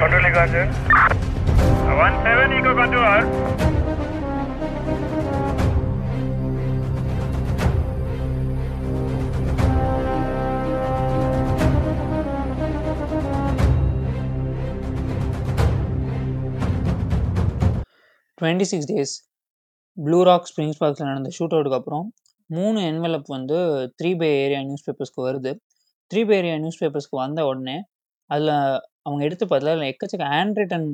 Control 0.00 0.24
Echo 0.28 0.40
17 0.44 2.56
Eco 2.58 2.72
Control. 2.80 3.22
Twenty 18.38 18.64
six 18.70 18.90
days 18.90 19.26
Blue 19.96 20.22
Rock 20.22 20.50
Springs 20.50 20.80
பார்க்ஸில் 20.80 21.04
நடந்த 21.04 21.30
shoot 21.36 21.54
அவுட்டுக்கு 21.54 21.72
அப்புறம் 21.72 22.14
மூணு 22.50 22.90
என்வெலப் 22.90 23.26
வந்து 23.26 23.90
த்ரீ 24.00 24.16
பே 24.16 24.42
ஏரியா 24.42 24.62
நியூஸ் 24.62 24.86
பேப்பர்ஸ்க்கு 24.86 25.28
வருது. 25.28 25.56
த்ரீ 26.10 26.28
பே 26.28 26.36
ஏரியா 26.36 26.56
நியூஸ் 26.56 26.82
பேப்பர்ஸ்க்கு 26.82 27.10
வந்த 27.10 27.46
உடனே 27.46 27.82
அதில் 28.30 28.80
அவங்க 29.06 29.20
எடுத்து 29.24 29.44
பார்த்தா 29.46 29.88
எக்கச்சக்க 29.90 30.26
hand 30.34 30.58
return 30.60 30.86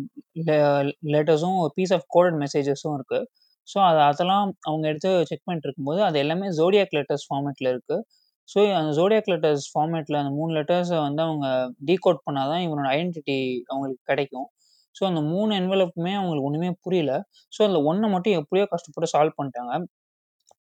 லெட்டர்ஸும் 1.15 1.59
piece 1.77 1.95
of 1.97 2.07
coded 2.15 2.39
மெசேஜஸும் 2.45 2.97
இருக்குது 2.99 3.27
ஸோ 3.69 3.79
அது 3.89 4.01
அதெல்லாம் 4.09 4.47
அவங்க 4.69 4.85
எடுத்து 4.89 5.11
செக் 5.31 5.47
பண்ணிட்டு 5.47 5.69
இருக்கும்போது 5.69 6.01
அது 6.09 6.17
எல்லாமே 6.19 6.47
ஜோடியாக் 6.59 6.95
லெட்டர்ஸ் 6.99 7.27
ஃபார்மேட்டில் 7.29 7.71
இருக்குது 7.73 8.01
ஸோ 8.49 8.61
அந்த 8.79 8.91
ஜோடியாக் 8.99 9.31
லெட்டர்ஸ் 9.33 9.67
ஃபார்மேட்டில் 9.73 10.19
அந்த 10.21 10.33
மூணு 10.39 10.53
லெட்டர்ஸை 10.59 10.99
வந்து 11.07 11.23
அவங்க 11.27 11.47
டீகோட் 11.89 12.21
பண்ணால் 12.27 12.51
தான் 12.53 12.63
இவனோட 12.67 12.89
ஐடென்டிட்டி 12.97 13.37
அவங்களுக்கு 13.71 14.03
கிடைக்கும். 14.11 14.49
ஸோ 14.97 15.03
அந்த 15.11 15.21
மூணு 15.33 15.53
என்வெலப்புமே 15.61 16.13
அவங்களுக்கு 16.19 16.49
ஒன்றுமே 16.49 16.71
புரியல. 16.87 17.13
ஸோ 17.53 17.61
அந்த 17.69 17.79
ஒன்றை 17.91 18.09
மட்டும் 18.15 18.37
எப்படியோ 18.41 18.65
கஷ்டப்பட்டு 18.73 19.13
சால்வ் 19.15 19.39
பண்ணிட்டாங்க. 19.39 19.73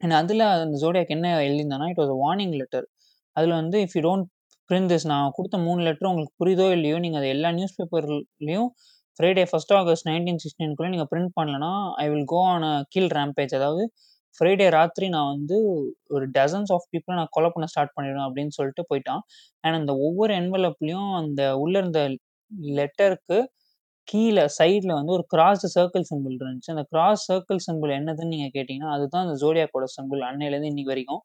அண்ட் 0.02 0.16
அதில் 0.20 0.44
அந்த 0.56 0.78
ஜோடியாக் 0.84 1.16
என்ன 1.18 1.28
எழுதியிருந்தானா 1.42 1.88
இட் 1.92 2.02
வாஸ் 2.04 2.14
வார்னிங் 2.24 2.56
லெட்டர் 2.62 2.88
அதில் 3.36 3.56
வந்து 3.60 3.78
இஃப் 3.86 3.96
யூ 3.98 4.02
டோன்ட் 4.08 4.28
பிரிண்ட் 4.72 4.94
நான் 5.12 5.34
கொடுத்த 5.38 5.58
மூணு 5.68 5.82
லெட்டர் 5.88 6.12
உங்களுக்கு 6.12 6.36
புரியுதோ 6.44 6.68
இல்லையோ 6.78 6.98
நீங்கள் 7.06 7.22
அதை 7.22 7.30
எல்லா 7.36 7.52
நியூஸ் 7.58 7.78
பேப்பர்லேயும் 7.80 8.70
ஃப்ரைடே 9.20 9.44
ஃபஸ்ட் 9.50 9.74
ஆகஸ்ட் 9.80 10.08
நைன்டீன் 10.10 10.42
சிக்ஸ்டீன்குள்ளே 10.44 10.92
நீங்கள் 10.94 11.10
பிரிண்ட் 11.12 11.34
பண்ணலன்னா 11.40 11.72
I 12.04 12.06
will 12.12 12.28
go 12.34 12.40
on 12.52 12.66
a 12.70 12.74
kill 12.94 13.12
rampage 13.18 13.54
அதாவது 13.60 13.84
ஃப்ரைடே 14.38 14.68
ராத்திரி 14.76 15.08
நான் 15.16 15.32
வந்து 15.34 15.58
ஒரு 16.16 16.26
டசன்ஸ் 16.38 16.72
ஆஃப் 16.76 16.86
பீப்புளை 16.92 17.16
நான் 17.20 17.32
கொலை 17.36 17.50
பண்ண 17.54 17.66
ஸ்டார்ட் 17.72 17.96
பண்ணிடுவேன் 17.96 18.28
அப்படின்னு 18.28 18.54
சொல்லிட்டு 18.58 18.84
போயிட்டான். 18.92 19.24
அண்ட் 19.64 19.78
அந்த 19.80 19.94
ஒவ்வொரு 20.08 20.34
என்வெலப்லேயும் 20.42 21.10
அந்த 21.20 21.42
உள்ளே 21.64 21.78
இருந்த 21.82 22.02
லெட்டருக்கு 22.78 23.40
கீழே 24.08 24.46
சைடில் 24.58 24.98
வந்து 25.00 25.14
ஒரு 25.18 25.26
கிராஸ் 25.34 25.66
சர்க்கிள் 25.76 26.06
சிம்பிள் 26.12 26.36
இருந்துச்சு. 26.40 26.74
அந்த 26.76 26.86
கிராஸ் 26.94 27.24
சர்க்கிள் 27.30 27.62
சிம்பிள் 27.68 27.92
என்னதுன்னு 28.00 28.34
நீங்கள் 28.36 28.54
கேட்டிங்கன்னா 28.58 28.92
அதுதான் 28.98 29.26
அந்த 29.28 29.36
ஜோடியாக்கோட 29.44 29.88
சிம்பிள் 29.98 30.24
அன்னையிலேருந்து 30.30 30.72
இன்னைக்கு 30.74 30.94
வரைக்கும். 30.94 31.24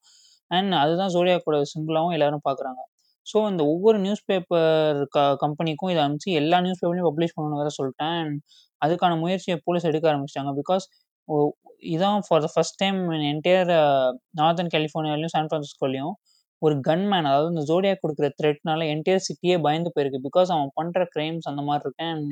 அண்ட் 0.51 0.75
அதுதான் 0.83 1.13
ஜோடியாக்கோட 1.17 1.59
சிம்பிளாகவும் 1.75 2.17
எல்லாரும் 2.19 2.47
பார்க்குறாங்க. 2.49 2.81
ஸோ 3.27 3.39
இந்த 3.51 3.63
ஒவ்வொரு 3.73 3.99
நியூஸ் 4.05 4.23
பேப்பர் 4.31 4.69
க 5.15 5.25
கம்பெனிக்கும் 5.45 5.91
இதை 5.93 6.01
அனுப்பிச்சு 6.05 6.33
எல்லா 6.41 6.59
நியூஸ் 6.67 6.81
பேப்பர்லையும் 6.83 7.09
பப்ளிஷ் 7.11 7.35
பண்ணணும்னு 7.37 7.61
வேறு 7.63 7.73
சொல்லிட்டேன். 7.79 8.17
அண்ட் 8.23 8.37
அதுக்கான 8.83 9.13
முயற்சியை 9.25 9.57
போலீஸ் 9.67 9.89
எடுக்க 9.91 10.07
ஆரம்பிச்சிட்டாங்க. 10.13 10.53
பிகாஸ் 10.61 10.87
இதான் 11.95 12.21
for 12.27 12.43
the 12.45 12.49
first 12.55 12.79
time 12.83 12.99
entire 13.33 13.71
northern 14.41 14.71
கலிஃபோர்னியாலையும் 14.75 15.35
San 15.35 15.49
ஃப்ரான்சிஸ்கோலையும் 15.51 16.15
ஒரு 16.63 16.75
கன்மேன் 16.89 17.27
அதாவது 17.31 17.51
இந்த 17.53 17.63
ஜோடியா 17.71 17.95
கொடுக்குற 18.03 18.29
த்ரெட்னால 18.39 18.85
என்டையர் 18.93 19.25
சிட்டியே 19.29 19.57
பயந்து 19.67 19.91
போயிருக்கு. 19.95 20.21
பிகாஸ் 20.29 20.51
அவன் 20.55 20.71
பண்ணுற 20.79 21.03
க்ரைம்ஸ் 21.15 21.49
அந்த 21.51 21.63
மாதிரி 21.69 21.85
இருக்கு. 21.87 22.07
அண்ட் 22.13 22.31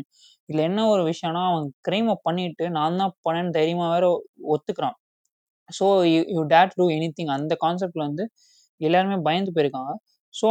இதில் 0.48 0.64
என்ன 0.68 0.86
ஒரு 0.92 1.02
விஷயம்னா 1.10 1.42
அவன் 1.50 1.66
க்ரைமை 1.88 2.14
பண்ணிட்டு 2.28 2.66
நான் 2.78 2.98
தான் 3.02 3.14
பண்ணேன்னு 3.26 3.52
தைரியமாக 3.58 3.90
வேற 3.94 4.06
ஒத்துக்கிறான். 4.54 4.96
So 5.68 5.86
you 6.12 6.20
you 6.36 6.42
date 6.54 6.74
to 6.80 6.86
anything 7.18 7.32
அந்த 7.38 7.54
கான்செப்டில் 7.64 8.06
வந்து 8.08 8.24
எல்லாருமே 8.80 9.18
பயந்து 9.28 9.52
போயிருக்காங்க. 9.56 9.92
ஸோ 10.34 10.46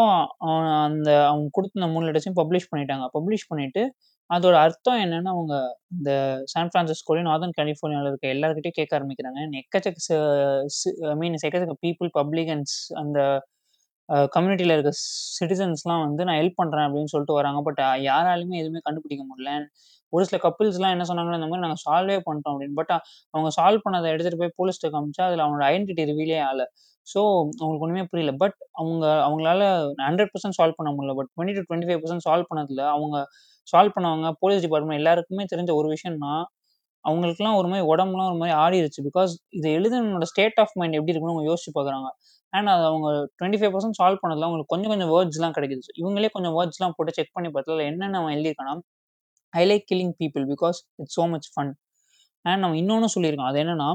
அவன் 0.46 0.70
அந்த 0.88 1.10
அவங்க 1.30 1.48
கொடுத்த 1.58 1.88
மூணு 1.96 2.08
லெட்டர்ஸையும் 2.08 2.40
பப்ளிஷ் 2.42 2.70
பண்ணிட்டாங்க. 2.72 3.06
பப்ளிஷ் 3.18 3.50
பண்ணிட்டு 3.52 3.84
அதோட 4.30 4.56
அர்த்தம் 4.66 5.00
என்னன்னு 5.06 5.30
அவங்க 5.36 5.54
இந்த 5.98 6.12
சான் 6.52 6.70
ஃப்ரான்சிஸ்கோலையும் 6.72 7.30
நார்தன் 7.30 7.56
கலிஃபோர்னியாவில் 7.60 8.10
இருக்க 8.12 8.28
எல்லாருக்கிட்டையும் 8.36 8.80
கேட்க 8.80 8.94
ஆரம்பிக்கிறாங்க. 9.00 9.40
எக்கச்சக்க 9.62 10.20
ஐ 11.14 11.16
மீன் 11.22 11.36
எக்கச்சக்க 11.40 11.76
பீப்புள் 11.86 12.12
பப்ளிகன்ஸ் 12.20 12.76
அந்த 13.04 13.20
கம்யூனிட்டியில் 14.34 14.74
இருக்க 14.76 14.92
சிட்டிசன்ஸ்லாம் 15.38 16.02
வந்து 16.06 16.24
நான் 16.28 16.40
ஹெல்ப் 16.42 16.60
பண்ணுறேன் 16.62 16.86
அப்படின்னு 16.88 17.12
சொல்லிட்டு 17.14 17.36
வராங்க. 17.40 17.60
பட் 17.68 17.82
யாராலுமே 18.10 18.56
எதுவுமே 18.62 18.82
கண்டுபிடிக்க 18.88 19.24
முடியல. 19.30 19.52
ஒரு 20.14 20.24
சில 20.30 20.38
கப்பிள்ஸ்லாம் 20.46 20.94
என்ன 20.96 21.06
சொன்னாங்கன்னா 21.10 21.38
இந்த 21.40 21.50
மாதிரி 21.50 21.66
நாங்கள் 21.66 21.84
சால்வே 21.86 22.18
பண்ணிட்டோம் 22.28 22.54
அப்படின்னு. 22.56 22.78
பட் 22.82 22.94
அவங்க 23.34 23.50
சால்வ் 23.58 23.86
பண்ணதை 23.86 24.10
எடுத்துகிட்டு 24.14 24.42
போய் 24.44 24.56
போலீஸ்ட்டு 24.60 24.92
காமிச்சா 24.96 25.24
அதில் 25.30 25.44
அவனோட 25.46 25.64
ஐடென்டிட்டி 25.72 26.06
ரிவீலே 26.12 26.40
ஆலை 26.50 26.66
ஸோ 27.08 27.20
அவங்களுக்கு 27.62 27.86
ஒன்றுமே 27.88 28.04
புரியல. 28.12 28.34
பட் 28.44 28.58
அவங்க 28.80 29.04
அவங்களால 29.28 29.62
ஹண்ட்ரட் 30.08 30.32
பர்சன்ட் 30.34 30.58
சால்வ் 30.60 30.78
பண்ண 30.80 30.92
முடியல. 30.96 31.16
But 31.20 31.30
twenty 31.34 31.56
to 31.58 31.64
twenty 31.70 31.90
five 31.90 32.02
percent 32.04 32.26
solve 32.28 32.50
பண்ணதில் 32.52 32.84
அவங்க 32.96 33.18
சால்வ் 33.68 33.96
பண்ணவங்க 33.98 34.30
போலீஸ் 34.42 34.64
டிபார்ட்மெண்ட் 34.66 35.02
எல்லாருக்குமே 35.02 35.46
தெரிஞ்ச 35.54 35.72
ஒரு 35.82 35.90
விஷயம்னா 35.96 36.34
அவங்களுக்குலாம் 37.06 37.58
ஒரு 37.60 37.68
மாதிரி 37.68 37.86
உடம்புலாம் 37.94 38.30
ஒரு 38.32 38.40
மாதிரி 38.42 38.56
ஆடிருச்சு 38.64 39.02
பிகாஸ் 39.08 39.32
இதை 39.50 39.70
எழுதுனோட 39.78 40.26
ஸ்டேட் 40.32 40.60
ஆஃப் 40.64 40.76
மைண்ட் 40.80 40.98
எப்படி 40.98 41.12
இருக்குன்னு 41.12 41.36
அவங்க 41.36 41.48
யோசிச்சு 41.52 41.72
பார்க்குறாங்க 41.78 42.10
அண்ட் 42.54 42.70
அது 42.74 42.84
அவங்க 42.90 43.08
டுவெண்ட்டி 43.40 43.60
ஃபைவ் 43.62 43.74
பர்சன்ட் 43.76 43.98
சால்வ் 44.00 44.22
பண்ணதில் 44.24 44.46
அவங்களுக்கு 44.48 44.72
கொஞ்சம் 44.74 44.92
கொஞ்சம் 44.94 45.12
வேர்ட்ஸ்லாம் 45.14 45.56
கிடைக்குது. 45.58 45.94
இவங்களே 46.02 46.30
கொஞ்சம் 46.36 46.56
வேர்ட்ஸ்லாம் 46.58 46.96
போட்டு 46.98 47.16
செக் 47.18 47.34
பண்ணி 47.38 47.50
பார்த்ததில் 47.56 47.86
என்னென்ன 47.92 48.20
அவன் 48.22 48.34
எழுதியிருக்கானா 48.38 48.74
I 49.54 49.64
like 49.72 49.86
killing 49.92 50.16
people 50.22 50.46
because 50.54 50.78
it's 51.02 51.16
so 51.20 51.24
much 51.34 51.48
fun 51.54 51.72
and 52.46 52.62
நம்ம 52.64 52.78
இன்னொன்று 52.82 53.10
சொல்லியிருக்கோம். 53.16 53.50
அது 53.52 53.60
என்னன்னா 53.64 53.90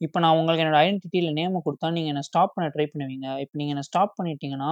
இப்போ 0.00 0.18
நான் 0.24 0.36
உங்களுக்கு 0.38 0.62
என்னோட 0.64 0.78
ஐடென்டிட்டியில் 0.84 1.30
நேமை 1.38 1.58
கொடுத்தா 1.66 1.88
நீங்கள் 1.96 2.12
என்னை 2.12 2.24
ஸ்டாப் 2.28 2.52
பண்ண 2.56 2.66
ட்ரை 2.74 2.86
பண்ணுவீங்க. 2.92 3.26
இப்போ 3.44 3.54
நீங்கள் 3.60 3.74
என்னை 3.74 3.84
ஸ்டாப் 3.90 4.14
பண்ணிட்டீங்கன்னா 4.18 4.70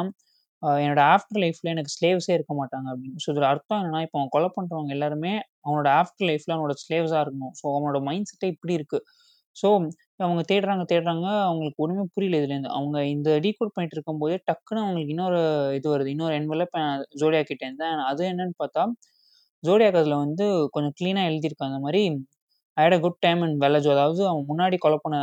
என்னோட 0.85 1.01
ஆஃப்டர் 1.15 1.41
லைஃப்பில் 1.43 1.71
எனக்கு 1.75 1.93
ஸ்லேவ்ஸே 1.97 2.33
இருக்க 2.37 2.53
மாட்டாங்க 2.61 2.87
அப்படின்னு. 2.93 3.19
ஸோ 3.25 3.29
இதில் 3.35 3.49
அர்த்தம் 3.53 3.81
என்னன்னா 3.83 4.01
இப்போ 4.07 4.17
அவன் 4.21 4.33
கொலை 4.37 4.49
பண்ணுறவங்க 4.57 4.93
எல்லாருமே 4.97 5.33
அவனோட 5.67 5.89
ஆஃப்டர் 6.01 6.27
லைஃப்பில் 6.31 6.55
அவனோட 6.57 6.75
ஸ்லேவ்ஸாக 6.85 7.21
இருக்கணும். 7.25 7.53
ஸோ 7.61 7.65
அவனோட 7.77 7.99
மைண்ட் 8.09 8.31
செட்டே 8.31 8.49
இப்படி 8.55 8.75
இருக்குது 8.79 9.05
ஸோ 9.57 9.69
அவங்க 10.21 10.43
தேடுறாங்க 10.51 10.85
தேடுறாங்க. 10.91 11.27
அவங்களுக்கு 11.49 11.83
ஒன்றுமே 11.85 12.05
புரியல 12.15 12.39
இதுலேருந்து. 12.41 12.71
அவங்க 12.77 12.99
இந்த 13.15 13.31
டீகோட் 13.45 13.75
பண்ணிட்டு 13.75 13.97
இருக்கும்போதே 13.97 14.37
டக்குன்னு 14.49 14.83
அவங்களுக்கு 14.85 15.15
இன்னொரு 15.15 15.41
இது 15.79 15.89
வருது. 15.93 16.11
இன்னொரு 16.15 16.35
என்வெலப் 16.41 16.77
ஜோடியா 17.23 17.43
கிட்டேருந்து 17.45 17.89
அது 18.11 18.25
என்னன்னு 18.33 18.57
பார்த்தா 18.63 18.85
ஜோடியாக் 19.63 20.01
அதில் 20.01 20.23
வந்து 20.25 20.45
கொஞ்சம் 20.75 20.95
க்ளீனாக 20.99 21.31
எழுதியிருக்காங்க. 21.31 21.73
அந்த 21.73 21.87
மாதிரி 21.87 22.03
I 22.77 22.83
hate 22.83 22.97
a 22.97 23.01
good 23.05 23.21
time 23.25 23.41
and 23.45 23.57
Vallejo 23.65 23.91
அதாவது 23.95 24.23
அவன் 24.29 24.47
முன்னாடி 24.51 24.77
கொலை 24.79 24.99
பண்ண 25.05 25.17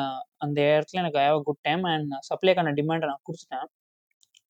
அந்த 0.45 0.57
இடத்துல 0.71 1.01
எனக்கு 1.03 1.19
I 1.19 1.25
have 1.27 1.39
a 1.39 1.45
good 1.47 1.61
time 1.67 1.83
and 1.91 2.13
சப்ளைக்கான 2.29 2.73
டிமாண்டை 2.79 3.07
நான் 3.11 3.23
கொடுத்துட்டேன். 3.27 3.67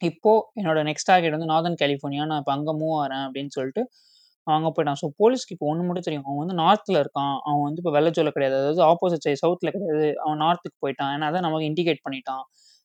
இப்போது 0.01 0.45
என்னோட 0.59 0.79
நெக்ஸ்ட் 0.89 1.09
டார்கெட் 1.11 1.35
வந்து 1.35 1.51
நார்தன் 1.51 1.79
கலிஃபோர்னியா 1.81 2.25
நான் 2.31 2.41
இப்போ 2.41 2.53
அங்கே 2.55 2.73
மூவ் 2.81 2.95
ஆகிறேன் 2.99 3.23
அப்படின்னு 3.27 3.53
சொல்லிட்டு 3.57 3.83
அங்கே 4.47 4.69
போயிட்டான் 4.69 4.99
ஸோ 5.01 5.07
போலீஸ்க்கு 5.19 5.53
இப்போ 5.55 5.67
ஒன்று 5.71 5.85
மட்டும் 5.87 6.07
தெரியும். 6.07 6.25
அவன் 6.27 6.41
வந்து 6.41 6.55
நார்த்தில் 6.61 6.99
இருக்கான். 7.03 7.35
அவன் 7.45 7.63
வந்து 7.65 7.81
இப்போ 7.83 7.93
வெள்ளச்சோல 7.97 8.31
கிடையாது. 8.35 8.55
அதாவது 8.61 8.81
ஆப்போசிட் 8.89 9.25
சைட் 9.25 9.41
சவுத்தில் 9.43 9.73
கிடையாது. 9.75 10.07
அவன் 10.25 10.41
நார்த்துக்கு 10.45 10.77
போயிட்டான். 10.83 11.11
ஏன்னா 11.15 11.29
அதை 11.31 11.41
நமக்கு 11.47 11.69
இண்டிகேட் 11.71 12.03
பண்ணிட்டான். 12.05 12.43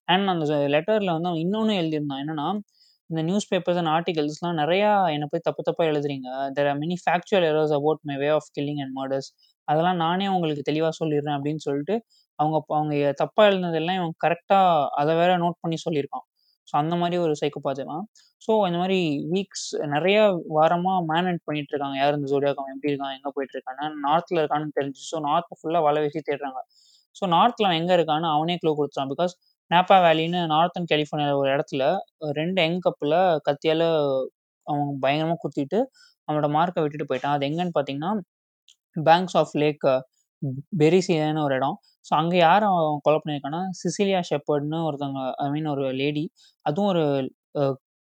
அண்ட் 0.08 0.30
அந்த 0.34 0.44
லெட்டரில் 0.74 1.14
வந்து 1.16 1.30
அவன் 1.30 1.42
இன்னொன்று 1.44 1.74
எழுதியிருந்தான். 1.80 2.22
என்னன்னா 2.24 2.48
இந்த 3.10 3.22
நியூஸ் 3.28 3.48
பேப்பர்ஸ் 3.50 3.78
அண்ட் 3.80 3.92
ஆர்டிகல்ஸ்லாம் 3.94 4.58
நிறையா 4.60 4.90
என்னை 5.14 5.26
போய் 5.30 5.46
தப்பு 5.46 5.62
தப்பாக 5.68 5.90
எழுதுறீங்க. 5.92 6.28
There 6.56 6.68
are 6.72 6.78
many 6.78 6.96
factual 7.04 7.46
errors 7.48 7.74
about 7.78 8.02
my 8.04 8.16
way 8.16 8.28
of 8.36 8.50
killing 8.56 8.80
and 8.84 8.94
murders 8.98 9.28
அதெல்லாம் 9.68 10.00
நானே 10.04 10.26
உங்களுக்கு 10.34 10.62
தெளிவாக 10.70 10.94
சொல்லிடுறேன் 11.00 11.36
அப்படின்னு 11.38 11.62
சொல்லிட்டு 11.66 11.94
அவங்க 12.38 12.56
அவங்க 12.76 12.94
தப்பாக 13.22 13.48
எழுதுனதெல்லாம் 13.50 13.98
இவன் 14.00 14.14
கரெக்டாக 14.24 14.86
அதை 15.00 15.14
வேற 15.20 15.32
நோட் 15.42 15.60
பண்ணி 15.62 15.78
சொல்லியிருக்கான். 15.86 16.24
ஸோ 16.68 16.74
அந்த 16.82 16.94
மாதிரி 17.00 17.16
ஒரு 17.24 17.34
சைக்கோபாத் 17.40 17.82
தான். 17.90 18.04
ஸோ 18.42 18.52
இந்த 18.68 18.78
மாதிரி 18.82 18.98
வீக்ஸ் 19.32 19.66
நிறைய 19.94 20.18
வாரமாக 20.56 20.98
மேனேஜ் 21.12 21.40
பண்ணிட்டு 21.48 21.72
இருக்காங்க. 21.74 21.96
யார் 22.02 22.16
இந்த 22.18 22.28
ஜோடியாக்கம் 22.32 22.70
எப்படி 22.74 22.90
இருக்கான்? 22.92 23.14
எங்கே 23.18 23.32
போயிட்டு 23.36 23.54
இருக்கான்னு. 23.56 23.86
நார்த்தில் 24.06 24.40
இருக்கான்னு 24.42 24.76
தெரிஞ்சு 24.78 25.02
ஸோ 25.10 25.18
நார்த் 25.28 25.58
ஃபுல்லாக 25.60 25.82
வலை 25.88 26.02
வீசி 26.04 26.22
தேடுறாங்க. 26.30 26.60
ஸோ 27.16 27.24
நார்த்தில் 27.36 27.68
அவன் 27.68 27.80
எங்கே 27.80 27.94
இருக்கான்னு 27.98 28.28
அவனே 28.36 28.56
க்ளோ 28.62 28.72
கொடுத்துறான் 28.80 29.10
பிகாஸ் 29.14 29.34
நேப்பா 29.70 29.96
வேலின்னு 30.04 30.40
நார்த்தன் 30.54 30.88
கலிஃபோர்னியாவில் 30.92 31.40
ஒரு 31.42 31.50
இடத்துல 31.56 31.82
ரெண்டு 32.38 32.60
எங் 32.66 32.80
கப்பில் 32.86 33.16
கத்தியால் 33.48 33.86
அவங்க 34.66 34.90
பயங்கரமாக 35.04 35.40
குத்திட்டு 35.44 35.78
அவனோட 36.28 36.48
மார்க்கை 36.56 36.80
விட்டுட்டு 36.84 37.08
போயிட்டான். 37.10 37.34
அது 37.36 37.46
எங்கன்னு 37.50 37.74
பார்த்தீங்கன்னா 37.76 38.12
பேங்க்ஸ் 39.08 39.36
ஆஃப் 39.40 39.54
லேக் 39.62 39.86
பெரிசியான்னு 40.82 41.42
ஒரு 41.46 41.54
இடம். 41.60 41.76
ஸோ 42.08 42.12
அங்கே 42.20 42.36
யார் 42.46 42.64
அவன் 42.70 43.00
கொலை 43.06 43.18
பண்ணியிருக்கான்னா 43.22 43.62
சிசிலியா 43.80 44.20
ஷெப்பர்ட்னு 44.30 44.78
ஒருத்தவங்க 44.88 45.22
ஐ 45.44 45.46
மீன் 45.54 45.68
ஒரு 45.74 45.84
லேடி 46.00 46.24
அதுவும் 46.66 46.90
ஒரு 46.92 47.04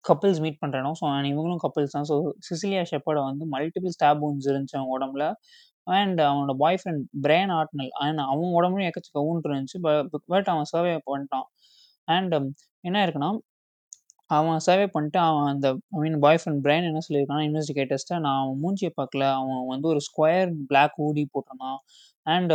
கப்பிள்ஸ் 0.05 0.41
மீட் 0.45 0.59
பண்ணுற 0.63 0.77
இடம். 0.83 0.97
ஸோ 1.01 1.05
இவங்களும் 1.33 1.61
கப்பிள்ஸ் 1.65 1.95
தான். 1.97 2.07
ஸோ 2.11 2.15
சிசிலியா 2.47 2.83
ஷெப்பர்டை 2.91 3.21
வந்து 3.29 3.45
மல்டிபிள் 3.55 3.93
ஸ்டாப் 3.97 4.23
ஊன்ஸ் 4.27 4.49
இருந்துச்சு 4.51 4.77
அவன் 4.79 4.93
உடம்புல. 4.97 5.25
அண்ட் 5.97 6.19
அவனோட 6.29 6.53
பாய் 6.63 6.79
ஃப்ரெண்ட் 6.81 7.03
பிரேன் 7.25 7.51
ஆர்ட்னல் 7.59 7.91
அண்ட் 8.05 8.21
அவன் 8.31 8.53
உடம்புலையும் 8.59 8.89
எக்கச்சக்க 8.91 9.27
ஊன் 9.29 9.41
இருந்துச்சு. 9.49 9.79
பட் 10.33 10.49
அவன் 10.53 10.69
சர்வே 10.73 10.93
பண்ணிட்டான். 11.09 11.47
அண்ட் 12.15 12.35
என்ன 12.87 12.97
இருக்குன்னா 13.05 13.29
அவன் 14.29 14.59
சர்வே 14.59 14.87
பண்ணிட்டு 14.87 15.19
அவன் 15.19 15.49
அந்த 15.53 15.67
ஐ 15.95 15.99
மீன் 16.03 16.19
பாய் 16.19 16.39
ஃப்ரெண்ட் 16.41 16.61
பிரைன் 16.65 16.87
என்ன 16.89 17.01
சொல்லியிருக்கான்னா 17.07 17.45
இன்வெஸ்டிகேட்டர்ஸ்ட்டை 17.49 18.17
நான் 18.19 18.39
அவன் 18.43 18.59
மூஞ்சியை 18.63 18.91
பார்க்கல. 19.01 19.23
அவன் 19.31 19.67
வந்து 19.67 19.87
ஒரு 19.87 20.01
ஸ்கொயர் 20.07 20.51
பிளாக் 20.67 20.95
ஊடி 20.97 21.23
போட்டிருந்தான். 21.33 21.79
Um, 21.79 22.31
அண்ட் 22.33 22.53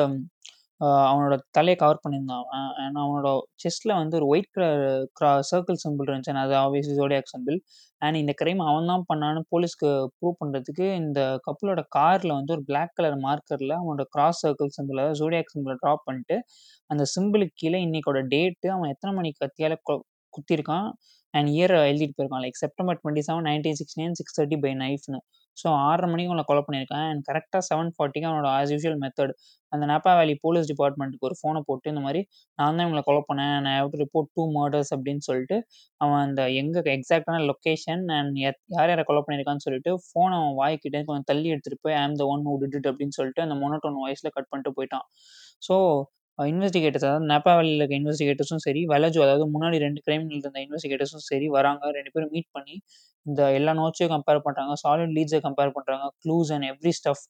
அவனோட 0.81 1.35
தலையை 1.51 1.77
கவர் 1.79 2.03
பண்ணியிருந்தான். 2.05 2.45
அண்ட் 2.83 2.99
அவனோட 2.99 3.29
செஸ்ட்டில் 3.63 3.95
வந்து 3.95 4.17
ஒரு 4.17 4.27
white 4.27 4.51
colour 4.51 4.85
cross 5.19 5.31
circle 5.51 5.81
symbol 5.85 6.09
இருந்துச்சு. 6.11 6.35
அது 6.45 6.55
ஆப்வியஸ்லி 6.55 6.95
ஜோடியாக் 7.01 7.31
சிம்பிள் 7.35 7.57
அண்ட் 8.03 8.17
இந்த 8.17 8.33
கிரைம் 8.41 8.63
அவன் 8.67 8.87
தான் 8.87 9.05
பண்ணான்னு 9.11 9.41
போலீஸ்க்கு 9.53 9.89
ப்ரூவ் 10.17 10.37
பண்ணுறதுக்கு 10.43 10.87
இந்த 10.95 11.21
கப்பலோட 11.47 11.83
காரில் 11.89 12.33
வந்து 12.33 12.53
ஒரு 12.53 12.65
பிளாக் 12.65 12.95
கலர் 12.95 13.19
மார்க்கரில் 13.19 13.75
அவனோட 13.79 14.05
கிராஸ் 14.11 14.41
சர்க்கிள் 14.47 14.75
சிம்பிளை 14.79 15.05
ஜோடியாக் 15.13 15.53
சிம்பிளை 15.55 15.77
ட்ராப் 15.85 16.05
பண்ணிட்டு 16.05 16.39
அந்த 16.87 17.05
சிம்பிளுக்கு 17.17 17.55
கீழே 17.55 17.81
இன்னைக்கோட 17.85 18.21
டேட்டு 18.35 18.69
அவன் 18.69 18.91
எத்தனை 18.91 19.13
மணிக்கு 19.15 19.43
கத்தியால் 19.45 19.77
குத்திருக்கான். 20.37 20.89
அண்ட் 21.35 21.49
இயர் 21.57 21.75
எழுதிட்டு 21.89 22.15
போயிருக்கான். 22.17 22.43
Like 22.45 22.63
September 22.65 22.99
twenty 23.01 23.23
seven 23.27 23.47
nineteen 23.49 23.79
sixty 23.81 24.01
nine 24.03 24.17
six 24.21 24.37
thirty 24.39 24.57
by 24.65 24.73
நைஃப்னு 24.85 25.21
so 25.57 25.69
ஆறரை 25.87 26.07
மணிக்கு 26.11 26.31
உங்களை 26.33 26.45
கொலை 26.49 26.63
பண்ணியிருக்கேன். 26.67 27.07
அண்ட் 27.11 27.23
கரெக்டாக 27.29 27.63
செவன் 27.69 27.91
ஃபார்ட்டிக்கு 27.95 28.27
அவனோட 28.29 28.49
ஆஸ் 28.59 28.71
யூஷுவல் 28.75 28.99
மெத்தட் 29.03 29.33
அந்த 29.73 29.85
நேப்பா 29.91 30.13
வேலி 30.19 30.35
போலீஸ் 30.45 30.69
டிபார்ட்மெண்ட்டுக்கு 30.71 31.27
ஒரு 31.29 31.37
ஃபோனை 31.41 31.61
போட்டு 31.69 31.91
இந்த 31.93 32.03
மாதிரி 32.07 32.21
நான் 32.59 32.77
தான் 32.77 32.85
இவங்களை 32.87 33.03
கொலை 33.09 33.23
பண்ணேன். 33.29 33.55
நான் 33.67 33.77
have 33.79 33.91
to 33.95 33.99
report 34.03 34.31
two 34.37 34.45
murders 34.59 34.93
அப்படின்னு 34.97 35.23
சொல்லிட்டு 35.29 35.57
அவன் 36.05 36.23
அந்த 36.27 36.43
எங்கே 36.61 36.83
எக்ஸாக்டான 36.97 37.41
லொக்கேஷன் 37.51 38.05
அண்ட் 38.19 38.39
யார் 38.45 38.91
யாரை 38.91 39.05
கொலை 39.11 39.23
பண்ணியிருக்கான்னு 39.27 39.67
சொல்லிட்டு 39.67 39.93
ஃபோனை 40.07 40.37
அவன் 40.41 40.57
வாய்க்கிட்டே 40.63 41.03
கொஞ்சம் 41.11 41.29
தள்ளி 41.33 41.51
எடுத்துகிட்டு 41.55 41.85
போய் 41.87 41.99
ஆம் 42.03 42.19
த 42.23 42.27
ஒன் 42.35 42.47
ஹூ 42.49 42.55
டிட் 42.65 42.89
அப்படின்னு 42.93 43.17
சொல்லிட்டு 43.19 43.45
அந்த 43.47 43.57
மொனோட்டோன் 43.65 44.01
வாய்ஸில் 44.05 44.35
கட் 44.39 44.51
பண்ணிட்டு 44.53 44.77
போயிட்டான். 44.79 45.07
ஸோ 45.69 45.77
இன்வெஸ்டிகேட்டர்ஸ் 46.53 47.07
அதாவது 47.09 47.27
நேப்பா 47.33 47.53
வேலியில் 47.59 47.81
இருக்க 47.81 47.95
இன்வெஸ்டிகேட்டர்ஸும் 48.01 48.63
சரி 48.67 48.81
வெலஜு 48.93 49.21
அதாவது 49.27 49.45
முன்னாடி 49.55 49.77
ரெண்டு 49.85 50.01
கிரைமில் 50.07 50.35
இருந்த 50.37 50.61
இன்வெஸ்டிகேட்டர்ஸும் 50.67 51.25
சரி 51.31 51.47
வராங்க. 51.57 51.83
ரெண்டு 51.99 52.11
பேரும் 52.15 52.33
மீட் 52.37 52.51
பண்ணி 52.57 52.75
இந்த 53.27 53.41
எல்லா 53.59 53.73
நோட்ஸையும் 53.81 54.13
கம்பேர் 54.15 54.43
பண்ணுறாங்க 54.47 54.75
சாலிட் 54.83 55.15
லீட்ஸை 55.17 55.41
கம்பேர் 55.49 55.73
பண்ணுறாங்க 55.77 56.07
க்ளூஸ் 56.23 56.51
அண்ட் 56.57 56.67
எவ்ரி 56.73 56.93
ஸ்டஃப் 56.99 57.25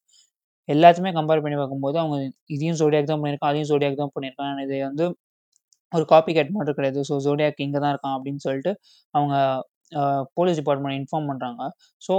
எல்லாத்தையுமே 0.69 1.13
கம்பேர் 1.19 1.43
பண்ணி 1.45 1.57
பார்க்கும்போது 1.61 1.97
அவங்க 2.03 2.17
இதையும் 2.57 2.79
ஜோடியாக் 2.81 3.11
தான் 3.13 3.21
பண்ணியிருக்கான் 3.23 3.51
அதையும் 3.53 3.71
ஜோடியாக் 3.73 4.01
தான் 4.03 4.13
பண்ணியிருக்கான். 4.17 4.61
இது 4.67 4.77
வந்து 4.89 5.05
ஒரு 5.93 6.05
காப்பி 6.13 6.33
கேட் 6.37 6.53
மட்டும் 6.57 6.77
கிடையாது. 6.79 7.01
ஸோ 7.09 7.15
ஜோடியாக் 7.27 7.61
இங்கே 7.67 7.81
தான் 7.85 7.93
இருக்கான் 7.95 8.17
அப்படின்னு 8.17 8.43
சொல்லிட்டு 8.47 8.73
அவங்க 9.15 9.35
போலீஸ் 10.37 10.59
டிபார்ட்மெண்ட் 10.61 10.97
இன்ஃபார்ம் 11.01 11.29
பண்ணுறாங்க 11.31 11.63
so 12.03 12.15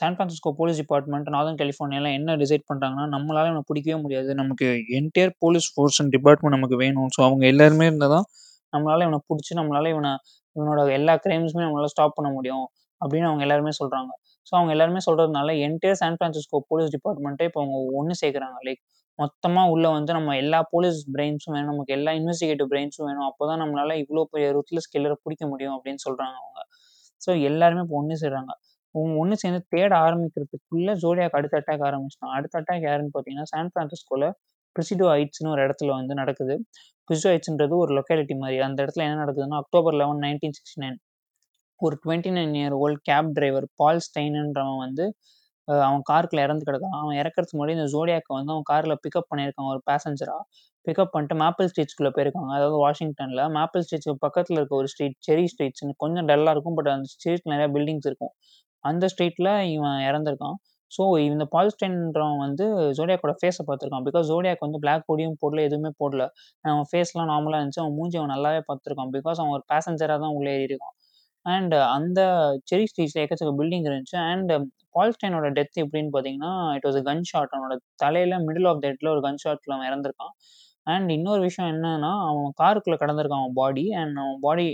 San 0.00 0.16
Francisco 0.16 0.50
police 0.60 0.80
department 0.82 1.28
northern 1.36 1.58
கலிஃபோர்னியாலாம் 1.62 2.16
என்ன 2.18 2.36
டிசைட் 2.42 2.64
பண்ணுறாங்கன்னா 2.70 3.06
நம்மளால 3.14 3.50
இவன 3.52 3.62
பிடிக்கவே 3.70 3.98
முடியாது. 4.04 4.30
நமக்கு 4.42 4.68
entire 4.98 5.32
police 5.44 5.68
force 5.74 6.00
and 6.02 6.12
department 6.16 6.56
நமக்கு 6.58 6.78
வேணும். 6.84 7.10
ஸோ 7.16 7.22
அவங்க 7.28 7.46
எல்லாருமே 7.52 7.86
இருந்தால் 7.90 8.14
தான் 8.16 8.26
நம்மளால 8.72 9.04
இவனை 9.06 9.20
பிடிச்சி 9.30 9.52
நம்மளால 9.60 9.90
இவனை 9.94 10.12
இவனோட 10.56 10.80
எல்லா 10.98 11.14
கிரைம்ஸுமே 11.24 11.64
நம்மளால 11.66 11.90
ஸ்டாப் 11.94 12.16
பண்ண 12.18 12.30
முடியும் 12.38 12.66
அப்படின்னு 13.00 13.28
அவங்க 13.30 13.42
எல்லாருமே 13.46 13.72
சொல்கிறாங்க 13.80 14.10
ஸோ 14.48 14.52
அவங்க 14.58 14.72
எல்லாருமே 14.74 15.00
சொல்கிறதுனால 15.06 15.54
என்டையர் 15.66 15.98
சான் 16.00 16.16
ஃப்ரான்சிஸ்கோ 16.18 16.58
போலீஸ் 16.70 16.92
டிபார்ட்மெண்ட்டே 16.96 17.46
இப்போ 17.48 17.60
அவங்க 17.62 17.78
ஒன்று 17.98 18.14
சேர்க்குறாங்க. 18.22 18.58
லைக் 18.68 18.80
மொத்தமாக 19.18 19.72
உள்ள 19.74 19.86
வந்து 19.96 20.12
நம்ம 20.16 20.34
எல்லா 20.42 20.58
போலீஸ் 20.72 20.98
பிரெயின்ஸும் 21.14 21.54
வேணும். 21.56 21.70
நமக்கு 21.72 21.94
எல்லா 21.96 22.10
இன்வெஸ்டிகேட்டிவ் 22.20 22.68
பிரெயின்ஸும் 22.72 23.06
வேணும். 23.08 23.26
அப்போ 23.30 23.44
தான் 23.50 23.60
நம்மளால 23.62 23.94
இவ்வளோ 24.02 24.22
பெரிய 24.32 24.48
ருத்லெஸ் 24.58 24.90
கில்லரை 24.94 25.16
பிடிக்க 25.24 25.44
முடியும் 25.52 25.74
அப்படின்னு 25.76 26.02
சொல்கிறாங்க 26.06 26.36
அவங்க. 26.42 26.60
ஸோ 27.20 27.30
எல்லாருமே 27.48 27.82
இப்போ 27.84 27.96
ஒன்று 28.00 28.16
சேர்றாங்க 28.22 28.52
அவங்க 28.94 29.14
ஒன்று 29.22 29.36
சேர்ந்து 29.36 29.60
தேட 29.68 29.92
ஆரம்பிக்கிறதுக்குள்ள 30.04 30.90
ஜோடியாக்கு 31.02 31.38
அடுத்த 31.38 31.56
அட்டாக் 31.60 31.84
ஆரம்பிச்சிட்டான். 31.88 32.34
அடுத்த 32.36 32.54
அட்டாக் 32.60 32.86
யாருன்னு 32.86 33.12
பார்த்தீங்கன்னா 33.14 33.48
சான் 33.52 33.70
ஃப்ரான்சிஸ்கோவில் 33.72 34.28
பிரிசிடோ 34.76 35.06
ஹைட்ஸ்னு 35.12 35.52
ஒரு 35.54 35.62
இடத்துல 35.66 35.90
வந்து 35.98 36.14
நடக்குது. 36.14 36.54
பிரிசிடோ 37.08 37.30
ஹைட்ஸ்ன்றது 37.32 37.74
ஒரு 37.84 37.92
லொக்காலிட்டி 37.98 38.34
மாதிரி. 38.38 38.58
அந்த 38.68 38.78
இடத்துல 38.84 39.06
என்ன 39.08 39.18
நடக்குதுன்னா 39.24 39.60
October 39.64 39.96
eleven 40.00 40.22
nineteen 40.26 40.56
sixty 40.58 40.80
nine 40.84 40.98
ஒரு 41.80 41.96
twenty 42.04 42.30
nine 42.30 42.54
year 42.60 42.76
old 42.80 43.00
cab 43.08 43.30
driver 43.36 43.66
Paul 43.76 44.02
ஸ்டெயின்ன்றவன் 44.06 44.80
வந்து 44.86 45.04
அவன் 45.86 46.02
காருக்குள்ள 46.10 46.40
இறந்து 46.46 46.66
கிடக்கான் 46.68 46.96
அவன் 47.00 47.16
இறக்கிறதுக்கு 47.22 47.58
முன்னாடி 47.58 47.76
இந்த 47.78 47.86
ஜோடியாக்கை 47.94 48.32
வந்து 48.38 48.52
அவன் 48.54 48.66
காரில் 48.72 49.00
பிக்கப் 49.04 49.28
பண்ணியிருக்கான். 49.30 49.68
ஒரு 49.72 49.80
பேசஞ்சராக 49.90 50.42
பிக்கப் 50.86 51.12
பண்ணிட்டு 51.14 51.36
மேப்பிள் 51.42 51.68
ஸ்ட்ரீட்ஸ்குள்ளே 51.70 52.12
போயிருக்காங்க. 52.16 52.50
அதாவது 52.58 52.76
வாஷிங்டனில் 52.84 53.42
மேப்பிள் 53.56 53.84
ஸ்ட்ரீட்ஸ்க்கு 53.86 54.16
பக்கத்தில் 54.26 54.58
இருக்க 54.58 54.74
ஒரு 54.80 54.88
ஸ்ட்ரீட் 54.92 55.18
செரி 55.28 55.44
ஸ்ட்ரீட்ஸ்னு 55.52 55.94
கொஞ்சம் 56.04 56.28
டல்லாக 56.30 56.54
இருக்கும். 56.56 56.76
பட் 56.78 56.90
அந்த 56.94 57.08
ஸ்ட்ரீட் 57.14 57.50
நிறையா 57.52 57.70
பில்டிங்ஸ் 57.76 58.08
இருக்கும். 58.10 58.32
அந்த 58.84 59.04
ஸ்ட்ரீட்டில் 59.14 59.52
இவன் 59.74 59.98
இறந்துருக்கான். 60.08 60.56
ஸோ 60.92 61.02
இந்த 61.28 61.44
பால்ஸ்டைன்றவன் 61.54 62.38
வந்து 62.44 62.64
ஜோடியாக்கோட 62.98 63.32
ஃபேஸை 63.40 63.62
பார்த்துருக்கான். 63.68 64.04
பிகாஸ் 64.08 64.26
ஜோடியாக் 64.30 64.64
வந்து 64.66 64.78
பிளாக் 64.84 65.04
பொடியும் 65.10 65.36
போடல 65.42 65.64
எதுவுமே 65.68 65.90
போடல. 66.02 66.22
அவன் 66.64 66.88
ஃபேஸ்லாம் 66.92 67.30
நார்மலாக 67.32 67.60
இருந்துச்சு. 67.60 67.82
அவன் 67.84 67.96
மூஞ்சி 67.98 68.18
அவன் 68.20 68.32
நல்லாவே 68.34 68.60
பார்த்துருக்கான். 68.70 69.12
பிகாஸ் 69.16 69.40
அவன் 69.42 69.54
ஒரு 69.58 69.64
பேசஞ்சராக 69.74 70.18
தான் 70.24 70.36
உள்ளே 70.38 70.52
ஏறியிருக்கான். 70.56 70.94
அண்ட் 71.54 71.74
அந்த 71.96 72.20
செரி 72.70 72.86
ஸ்ட்ரீட்ஸில் 72.90 73.22
எக்கச்சக்க 73.24 73.52
பில்டிங் 73.60 73.86
இருந்துச்சு. 73.88 74.18
அண்ட் 74.32 74.52
பால்ஸ்டைனோட 74.96 75.46
டெத் 75.58 75.78
எப்படின்னு 75.84 76.10
பார்த்தீங்கன்னா 76.14 76.52
இட் 76.76 76.86
வாஸ் 76.88 76.98
கன் 77.08 77.24
ஷாட் 77.30 77.52
அவனோட 77.56 77.74
தலையில் 78.02 78.36
மிடில் 78.48 78.68
ஆஃப் 78.70 78.80
த 78.82 78.86
ஹெட்டில் 78.90 79.12
ஒரு 79.14 79.22
கன் 79.26 79.40
ஷாட்டில் 79.44 79.74
அவன் 79.76 79.88
இறந்துருக்கான். 79.90 80.32
அண்ட் 80.86 81.08
இன்னொரு 81.16 81.40
விஷயம் 81.48 81.70
என்னன்னா 81.74 82.12
அவன் 82.28 82.52
காருக்குள்ளே 82.62 82.98
கடந்திருக்கான் 83.02 83.42
அவன் 83.44 83.56
பாடி 83.60 83.84
அண்ட் 84.00 84.18
அவன் 84.22 84.40
பாடி 84.46 84.66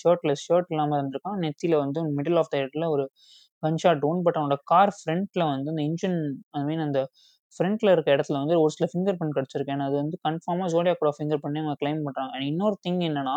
ஷர்ட்லெஸ் 0.00 0.44
ஷர்ட் 0.48 0.70
இல்லாமல் 0.74 0.98
இருந்திருக்கான். 1.00 1.38
நெத்தியில் 1.44 1.76
வந்து 1.84 2.00
மிடில் 2.18 2.40
ஆஃப் 2.42 2.50
த 2.54 2.56
ஹெட்டில் 2.62 2.86
ஒரு 2.94 3.04
கன் 3.62 3.80
ஷாட் 3.82 4.04
ஒன் 4.10 4.20
பட் 4.26 4.38
அவனோட 4.40 4.56
கார் 4.72 4.92
ஃப்ரண்ட்டில் 4.98 5.44
வந்து 5.52 5.70
அந்த 5.72 5.82
இன்ஜின் 5.90 6.18
ஐ 6.58 6.62
மீன் 6.68 6.82
அந்த 6.86 7.00
ஃப்ரண்ட்டில் 7.56 7.92
இருக்க 7.94 8.08
இடத்துல 8.16 8.36
வந்து 8.42 8.56
ஒரு 8.62 8.72
சில 8.76 8.86
ஃபிங்கர் 8.92 9.16
பிரிண்ட் 9.18 9.36
கிடச்சிருக்கு. 9.38 9.74
அது 9.86 9.96
வந்து 10.02 10.16
கன்ஃபார்மாக 10.26 10.68
ஜோடியாக்கோட 10.74 11.12
ஃபிங்கர் 11.18 11.42
பண்ணி 11.44 11.60
அவங்க 11.62 11.76
கிளைம் 11.82 12.02
பண்ணுறாங்க 12.06 12.32
அண்ட் 12.36 12.48
இன்னொரு 12.52 12.76
திங் 12.86 13.02
என்னன்னா 13.08 13.36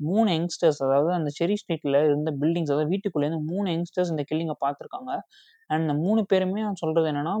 மூணு 0.00 0.28
யங்ஸ்டர்ஸ் 0.36 0.80
அதாவது 0.86 1.10
அந்த 1.18 1.30
செரி 1.38 1.56
ஸ்ட்ரீட்டில் 1.62 1.98
இருந்த 2.08 2.30
பில்டிங்ஸ் 2.42 2.72
அதாவது 2.72 2.90
வீட்டுக்குள்ளேருந்து 2.94 3.42
மூணு 3.52 3.68
யங்ஸ்டர்ஸ் 3.74 4.12
இந்த 4.14 4.24
கில்லிங்கை 4.30 4.56
பார்த்துருக்காங்க. 4.64 5.12
அண்ட் 5.70 5.82
இந்த 5.86 5.94
மூணு 6.04 6.20
பேருமே 6.32 6.62
அவன் 6.66 6.80
சொல்கிறது 6.82 7.10
என்னன்னா 7.12 7.34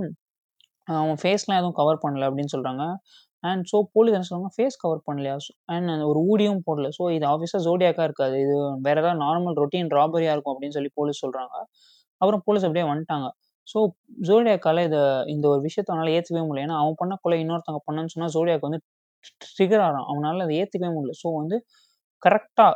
அவன் 0.88 1.18
ஃபேஸ்லாம் 1.22 1.58
எதுவும் 1.60 1.78
கவர் 1.80 2.02
பண்ணல 2.04 2.26
அப்படின்னு 2.28 2.52
சொல்கிறாங்க 2.54 2.84
அண்ட் 3.44 3.64
ஸோ 3.72 3.78
போலீஸ் 3.94 4.14
என்ன 4.16 4.26
சொல்லுவாங்க 4.28 4.52
ஃபேஸ் 4.56 4.76
கவர் 4.84 5.00
பண்ணலையா? 5.08 5.34
அண்ட் 5.74 5.88
அந்த 5.94 6.04
ஒரு 6.12 6.20
ஊடியும் 6.32 6.62
போடல. 6.68 6.88
ஸோ 6.98 7.04
இது 7.16 7.26
ஆஃபீஸாக 7.32 7.60
ஜோடியாக்காக 7.66 8.06
இருக்காது. 8.10 8.36
இது 8.44 8.54
வேற 8.86 8.96
ஏதாவது 9.02 9.20
நார்மல் 9.24 9.56
ரொட்டீன் 9.62 9.90
ராபரியா 9.98 10.32
இருக்கும் 10.36 10.54
அப்படின்னு 10.54 10.76
சொல்லி 10.78 10.92
போலீஸ் 11.00 11.22
சொல்கிறாங்க 11.24 11.54
அப்புறம் 12.20 12.42
போலீஸ் 12.48 12.66
அப்படியே 12.68 12.86
வந்துட்டாங்க. 12.92 13.28
ஸோ 13.68 13.78
ஜோடியாக்கால 14.28 14.82
இதை 14.88 15.00
இந்த 15.34 15.46
ஒரு 15.52 15.60
விஷயத்த 15.68 15.90
அவனால 15.94 16.12
ஏற்றுக்கவே 16.16 16.44
முடியல. 16.48 16.64
ஏன்னா 16.66 16.78
அவன் 16.82 16.98
பண்ண 17.02 17.14
கொலை 17.24 17.38
இன்னொருத்தவங்க 17.44 17.82
பண்ணன்னு 17.88 18.12
சொன்னால் 18.14 18.34
ஜோடியாக்கு 18.36 18.68
வந்து 18.68 18.80
ட்ரிகர் 19.56 19.84
ஆகிறான் 19.86 20.06
அவனால் 20.10 20.44
அதை 20.46 20.54
ஏற்றுக்கவே 20.62 20.92
முடியல. 20.96 21.16
ஸோ 21.22 21.28
வந்து 21.40 21.56
கரெக்டாக 22.22 22.74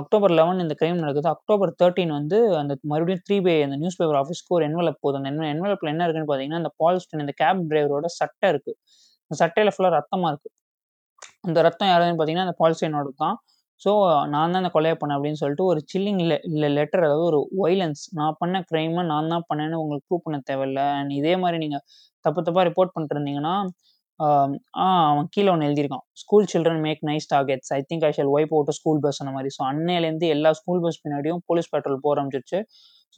அக்டோபர் 0.00 0.32
லெவன் 0.38 0.62
இந்த 0.64 0.74
கிரைம் 0.80 1.02
நடக்குது. 1.02 1.28
அக்டோபர் 1.34 1.70
தேர்ட்டின் 1.80 2.14
வந்து 2.18 2.38
அந்த 2.60 2.72
மறுபடியும் 2.92 3.22
த்ரீ 3.26 3.36
பே 3.46 3.54
அந்த 3.66 3.76
நியூஸ் 3.82 3.98
பேப்பர் 4.00 4.18
ஆஃபீஸ்க்கு 4.22 4.54
ஒரு 4.58 4.64
என்வலப் 4.68 5.00
போகுது. 5.04 5.18
அந்த 5.20 5.46
என்வலப்பில் 5.54 5.92
என்ன 5.94 6.04
இருக்குன்னு 6.06 6.30
பார்த்தீங்கன்னா 6.30 6.60
அந்த 6.62 6.72
பால்ஸ்டன் 6.82 7.22
இந்த 7.24 7.34
கேப் 7.42 7.62
டிரைவரோட 7.72 8.08
சட்டை 8.20 8.48
இருக்குது 8.52 8.78
அந்த 9.24 9.36
சட்டையில் 9.42 9.72
ஃபுல்லாக 9.74 9.94
ரத்தமாக 9.98 10.30
இருக்குது 10.32 10.54
அந்த 11.48 11.58
ரத்தம் 11.66 11.90
யாருன்னு 11.92 12.16
பார்த்தீங்கன்னா 12.18 12.46
அந்த 12.48 12.56
பால்ஸ்டைனோட 12.62 13.10
தான். 13.24 13.36
ஸோ 13.80 13.90
நான் 14.32 14.52
தான் 14.52 14.60
அந்த 14.62 14.70
கொலையை 14.74 14.96
பண்ணேன் 14.98 15.16
அப்படின்னு 15.16 15.40
சொல்லிட்டு 15.42 15.64
ஒரு 15.70 15.80
சில்லிங் 15.92 16.20
லெ 16.30 16.36
இல்லை 16.50 16.68
லெட்டர் 16.78 17.04
அதாவது 17.06 17.24
ஒரு 17.30 17.38
வைலன்ஸ் 17.62 18.02
நான் 18.18 18.36
பண்ண 18.42 18.56
க்ரைமை 18.70 19.02
நான் 19.12 19.30
தான் 19.34 19.46
பண்ணேன்னு 19.48 19.80
உங்களுக்கு 19.82 20.06
ப்ரூவ் 20.08 20.24
பண்ண 20.26 20.38
தேவையில்ல. 20.50 20.80
அண்ட் 20.98 21.12
இதே 21.20 21.34
மாதிரி 21.42 21.58
நீங்கள் 21.64 21.82
தப்பு 22.24 22.40
தப்பாக 22.46 22.64
ரிப்போர்ட் 22.70 22.92
பண்ணிட்டு 22.94 23.16
இருந்தீங்கன்னா 23.16 23.54
ஆ 24.20 24.86
அவன் 25.10 25.28
கீழே 25.34 25.48
ஒன்று 25.52 25.66
எழுதியிருக்கான். 25.68 26.04
School 26.22 26.46
children 26.52 26.82
make 26.86 27.00
nice 27.10 27.26
targets 27.32 27.70
I 27.76 27.78
think 27.90 28.04
I 28.08 28.10
shall 28.16 28.32
wipe 28.36 28.52
out 28.56 28.72
school 28.78 29.00
bus 29.04 29.18
அந்த 29.22 29.32
மாதிரி. 29.36 29.50
ஸோ 29.56 29.62
அன்னையிலேருந்து 29.70 30.26
எல்லா 30.34 30.50
ஸ்கூல் 30.60 30.82
பஸ் 30.84 31.00
பின்னாடியும் 31.04 31.40
போலீஸ் 31.50 31.70
பெட்ரோல் 31.74 32.02
போக 32.04 32.12
ஆரம்பிச்சிருச்சு. 32.14 32.60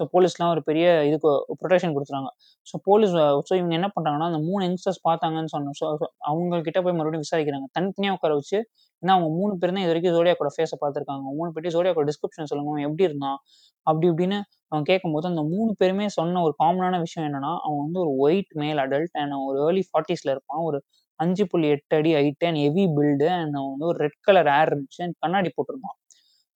ஸோ 0.01 0.05
போலீஸ்லாம் 0.15 0.53
ஒரு 0.55 0.63
பெரிய 0.69 0.87
இதுக்கு 1.09 1.31
ப்ரொடெக்ஷன் 1.61 1.95
கொடுத்துறாங்க 1.97 2.31
ஸோ 2.67 2.77
போலீஸ் 2.89 3.15
ஸோ 3.49 3.53
இவங்க 3.61 3.75
என்ன 3.81 3.89
பண்ணுறாங்கன்னா 3.97 4.29
அந்த 4.31 4.41
மூணு 4.49 4.63
யங்ஸ்டர்ஸ் 4.67 5.01
பார்த்தாங்கன்னு 5.09 5.53
சொன்னோம் 5.55 5.77
ஸோ 5.81 5.87
அவங்க 6.31 6.61
கிட்ட 6.67 6.79
போய் 6.87 6.97
மறுபடியும் 6.99 7.25
விசாரிக்கிறாங்க. 7.27 7.69
தனித்தனியாக 7.77 8.17
உட்கார 8.19 8.35
வச்சு 8.41 8.59
ஏன்னா 9.03 9.13
அவங்க 9.17 9.29
மூணு 9.39 9.53
பேர் 9.61 9.73
தான் 9.75 9.83
இது 9.85 9.93
வரைக்கும் 9.93 10.15
ஜோடியாக்கோட 10.17 10.51
ஃபேஸை 10.57 10.77
பார்த்துருக்காங்க. 10.83 11.25
மூணு 11.39 11.49
பேர்ட்டி 11.55 11.73
ஜோடியாக்கோட 11.77 12.07
டிஸ்கிரிப்ஷன் 12.11 12.49
சொல்லுங்க 12.51 12.71
அவன் 12.73 12.87
எப்படி 12.89 13.05
இருந்தான் 13.09 13.39
அப்படி 13.87 14.07
இப்படின்னு 14.13 14.39
அவன் 14.73 14.87
கேட்கும்போது 14.91 15.27
அந்த 15.33 15.43
மூணு 15.53 15.71
பேருமே 15.81 16.07
சொன்ன 16.19 16.43
ஒரு 16.47 16.55
காமனான 16.63 16.99
விஷயம் 17.07 17.27
என்னன்னா 17.29 17.53
அவன் 17.67 17.83
வந்து 17.85 18.01
ஒரு 18.05 18.13
ஒயிட் 18.25 18.53
மேல் 18.63 18.81
அடல்ட் 18.85 19.17
அண்ட் 19.23 19.37
ஒரு 19.49 19.59
ஏர்லி 19.67 19.85
ஃபார்ட்டிஸில் 19.91 20.33
இருப்பான். 20.35 20.63
ஒரு 20.69 20.79
அஞ்சு 21.21 21.45
புள்ளி 21.51 21.69
எட்டு 21.75 21.95
அடி 21.99 22.11
height 22.19 22.47
and 22.49 22.61
heavy 22.65 22.85
build 22.97 23.29
and 23.37 23.57
அவன் 23.59 23.71
வந்து 23.75 23.87
ஒரு 23.91 23.99
ரெட் 24.05 24.19
கலர் 24.29 24.51
ஏர் 24.57 24.71
இருந்துச்சு 24.71 25.03
அண்ட் 25.07 25.17
கண்ணாடி 25.25 25.51
போட்டிருந்தான். 25.57 25.97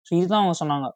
ஸோ 0.08 0.12
இதுதான் 0.20 0.42
அவங்க 0.44 0.56
சொன்னாங்க. 0.64 0.88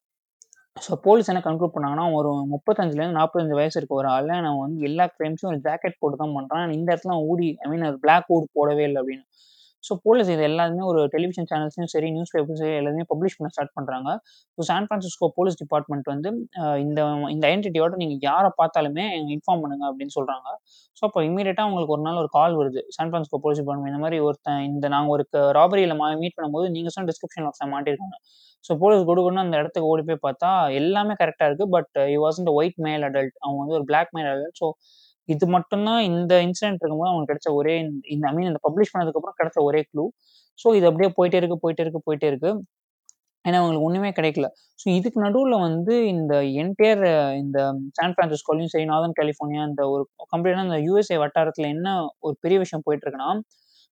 ஸோ 0.78 0.94
போலீஸ் 1.06 1.30
என்ன 1.32 1.42
கன்க்ளூட் 1.48 1.74
பண்ணாங்கன்னா 1.76 2.06
ஒரு 2.18 2.30
முப்பத்தஞ்சுலேருந்து 2.54 3.18
நாற்பத்தஞ்சு 3.20 3.56
வயசு 3.60 3.78
இருக்க 3.80 3.94
ஒரு 4.02 4.08
ஆள் 4.08 4.30
நான் 4.48 4.62
வந்து 4.64 4.80
எல்லா 4.90 5.06
கிரைம்ஸும் 5.18 5.50
ஒரு 5.52 5.60
ஜாக்கெட் 5.68 6.00
போட்டு 6.02 6.18
தான் 6.22 6.36
பண்ணுறான் 6.38 6.74
இந்த 6.78 6.88
இடத்துல 6.94 7.14
அவன் 7.16 7.28
ஊடி 7.34 7.50
ஐ 7.64 7.68
மீன் 7.72 7.88
ஒரு 7.92 8.00
பிளாக் 8.06 8.30
ஊட் 8.36 8.48
போடவே 8.60 8.86
இல்லை 8.90 9.00
அப்படின்னு. 9.04 9.26
ஸோ 9.84 9.94
போலீஸ் 10.06 10.30
இது 10.34 10.44
எல்லாருமே 10.50 10.84
ஒரு 10.92 11.02
டெலிவிஷன் 11.14 11.48
சேனல்ஸையும் 11.52 11.92
சரி 11.94 12.10
நியூஸ் 12.16 12.32
பேப்பர்ஸையும் 12.36 12.78
எல்லாமே 12.82 13.06
பப்ளிஷ் 13.12 13.36
பண்ண 13.38 13.50
ஸ்டார்ட் 13.54 13.74
பண்ணுறாங்க 13.78 14.10
so 14.58 14.68
San 14.70 14.88
Francisco 14.88 15.28
police 15.38 15.58
department 15.64 16.08
வந்து 16.14 16.30
இந்த 16.86 17.00
இந்த 17.34 17.44
ஐடென்டிட்டியோட 17.52 18.00
நீங்கள் 18.04 18.22
யாரை 18.30 18.52
பார்த்தாலுமே 18.62 19.06
இன்ஃபார்ம் 19.36 19.64
பண்ணுங்க 19.66 19.86
அப்படின்னு 19.90 20.16
சொல்கிறாங்க 20.18 20.48
ஸோ 20.98 21.04
அப்போ 21.08 21.22
இமீடியட்டாக 21.30 21.70
உங்களுக்கு 21.70 21.96
ஒரு 21.96 22.04
நாள் 22.08 22.22
ஒரு 22.24 22.30
கால் 22.38 22.56
வருது. 22.62 22.82
சான் 22.96 23.10
ஃப்ரான்சிஸ்கோ 23.12 23.40
போலீஸ் 23.46 23.62
டிபார்ட்மெண்ட் 23.62 23.94
இந்த 23.94 24.02
மாதிரி 24.06 24.20
ஒருத்தன் 24.28 24.64
இந்த 24.72 24.88
நாங்கள் 24.96 25.14
ஒரு 25.16 25.26
ராபரியில் 25.60 25.96
மீட் 26.24 26.38
பண்ணும்போது 26.38 26.68
நீங்கள் 26.78 26.96
சொன்ன 26.96 27.08
டிஸ்கிரிப்ஷன் 27.12 27.48
ஒருத்தன் 27.50 27.74
மாட்டிருக்காங்க. 27.76 28.18
ஸோ 28.66 28.72
போலீஸ் 28.82 29.08
கொடுக்கணும் 29.10 29.44
அந்த 29.46 29.56
இடத்துக்கு 29.62 29.90
ஓடி 29.94 30.04
போய் 30.10 30.24
பார்த்தா 30.26 30.50
எல்லாமே 30.80 31.14
கரெக்டாக 31.22 31.48
இருக்குது 31.50 31.72
பட் 31.76 31.98
யூ 32.14 32.20
வாஸ் 32.26 32.40
இந்த 32.42 32.52
ஒயிட் 32.60 32.78
மேல் 32.86 33.04
அடல்ட் 33.08 33.36
அவங்க 33.44 33.58
வந்து 33.64 33.76
ஒரு 33.80 33.86
பிளாக் 33.90 34.12
மேல் 34.18 34.30
அடல்ட் 34.34 34.60
ஸோ 34.62 34.68
இது 35.30 35.46
மட்டும் 35.56 35.86
தான் 35.90 36.02
இந்த 36.10 36.34
இன்சிடென்ட் 36.48 36.82
இருக்கும்போது 36.82 37.12
அவங்களுக்கு 37.12 37.34
கிடைச்ச 37.34 37.50
ஒரே 37.60 37.74
இந்த 38.14 38.24
ஐ 38.32 38.34
மீன் 38.38 38.50
இந்த 38.52 38.62
பப்ளிஷ் 38.68 38.94
பண்ணதுக்கப்புறம் 38.94 39.38
கிடைச்ச 39.42 39.60
ஒரே 39.70 39.82
க்ளூ. 39.90 40.06
ஸோ 40.60 40.68
இது 40.78 40.86
அப்படியே 40.90 41.10
போயிட்டே 41.18 41.38
இருக்கு, 41.42 41.58
போயிட்டே 41.64 41.84
இருக்கு, 41.86 42.02
போயிட்டே 42.08 42.28
இருக்கு. 42.32 42.52
ஏன்னா 43.46 43.58
அவங்களுக்கு 43.62 43.88
ஒண்ணுமே 43.88 44.10
கிடைக்கல. 44.18 44.48
ஸோ 44.82 44.86
இதுக்கு 44.98 45.20
நடுவில் 45.26 45.56
வந்து 45.66 45.96
இந்த 46.14 46.34
என்டையர் 46.64 47.02
இந்த 47.42 47.58
சான் 47.98 48.16
பிரான்சிஸ்கோலயும் 48.18 48.72
சரி, 48.74 48.86
நார்தன் 48.92 49.18
கலிஃபோர்னியா 49.20 49.64
இந்த 49.72 49.84
ஒரு 49.94 50.04
கம்ப்ளீட்டா 50.34 50.64
இந்த 50.68 50.80
யூஎஸ்ஏ 50.88 51.18
வட்டாரத்தில் 51.24 51.68
என்ன 51.76 51.88
ஒரு 52.28 52.36
பெரிய 52.46 52.58
விஷயம் 52.64 52.86
போயிட்டு 52.88 53.06
இருக்குன்னா, 53.06 53.32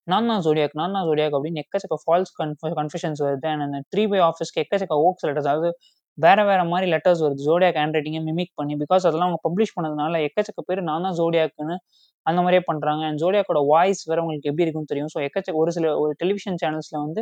நான் 0.07 0.29
தான் 0.31 0.43
ஜோடியாக், 0.45 0.77
நான் 0.79 0.95
தான் 0.97 1.05
ஜோடியாக் 1.09 1.35
அப்படின்னு 1.37 1.61
எக்கச்சக்க 1.63 1.97
ஃபால்ஸ் 2.03 2.31
கன்ஃப 2.39 2.71
கன்ஃபெஷன்ஸ் 2.79 3.21
வருது. 3.25 3.47
அண்ட் 3.53 3.65
அந்த 3.67 3.79
த்ரீ 3.93 4.03
பை 4.13 4.21
ஆஃபீஸ்க்கு 4.29 4.61
எக்கச்சக்க 4.63 4.97
ஓக்ஸ் 5.07 5.25
லெட்டர்ஸ் 5.27 5.49
அதாவது 5.49 5.69
வேற 6.25 6.39
வேற 6.49 6.61
மாதிரி 6.71 6.87
லெட்டர்ஸ் 6.93 7.21
வருது. 7.25 7.41
ஜோடியாக் 7.49 7.77
ஹேண்ட் 7.81 7.95
ரைட்டிங்கை 7.97 8.21
மிமிக் 8.29 8.53
பண்ணி. 8.59 8.73
பிகாஸ் 8.83 9.05
அதெல்லாம் 9.09 9.29
அவங்க 9.29 9.41
பப்ளிஷ் 9.47 9.73
பண்ணதுனால 9.77 10.21
எக்கச்சக்க 10.27 10.61
பேர் 10.69 10.81
நான் 10.89 11.05
தான் 11.07 11.17
ஜோடியாக்குன்னு 11.19 11.75
அந்த 12.25 12.39
மாதிரியே 12.45 12.63
பண்ணுறாங்க 12.69 13.03
அண்ட் 13.09 13.19
ஜோடியாக்கோட 13.23 13.59
வாய்ஸ் 13.71 14.01
வேறு 14.09 14.21
உங்களுக்கு 14.23 14.49
எப்படி 14.51 14.65
இருக்குன்னு 14.65 14.91
தெரியும். 14.91 15.11
ஸோ 15.13 15.19
எக்கச்சக்க 15.27 15.57
ஒரு 15.63 15.71
சில 15.77 15.93
ஒரு 16.03 16.11
டெலிவிஷன் 16.21 16.59
சேனல்ஸில் 16.63 16.99
வந்து 17.05 17.21